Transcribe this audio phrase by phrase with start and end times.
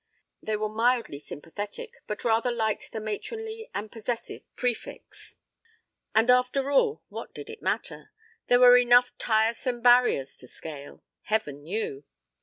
[0.41, 5.35] They were mildly sympathetic, but rather liked the matronly, and possessive, prefix.
[6.15, 8.09] And, after all, what did it matter?
[8.47, 12.03] There were enough tiresome barriers to scale, Heaven knew.